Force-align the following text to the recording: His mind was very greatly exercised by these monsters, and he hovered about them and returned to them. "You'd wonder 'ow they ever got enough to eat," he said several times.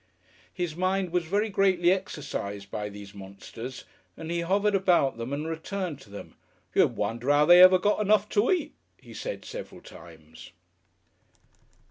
His 0.51 0.75
mind 0.75 1.11
was 1.11 1.25
very 1.25 1.49
greatly 1.49 1.91
exercised 1.91 2.71
by 2.71 2.89
these 2.89 3.13
monsters, 3.13 3.83
and 4.17 4.31
he 4.31 4.41
hovered 4.41 4.73
about 4.73 5.17
them 5.19 5.31
and 5.31 5.47
returned 5.47 6.01
to 6.01 6.09
them. 6.09 6.33
"You'd 6.73 6.95
wonder 6.95 7.29
'ow 7.29 7.45
they 7.45 7.61
ever 7.61 7.77
got 7.77 8.01
enough 8.01 8.27
to 8.29 8.49
eat," 8.49 8.73
he 8.99 9.13
said 9.13 9.45
several 9.45 9.79
times. 9.79 10.53